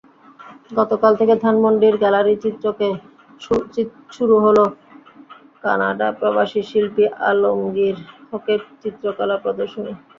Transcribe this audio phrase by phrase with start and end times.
[0.77, 2.87] গতকাল থেকে ধানমন্ডির গ্যালারি চিত্রকে
[4.15, 4.63] শুরু হলো
[5.63, 7.97] কানাডাপ্রবাসী শিল্পী আলমগীর
[8.29, 9.93] হকের চিত্রকলা প্রদর্শনী।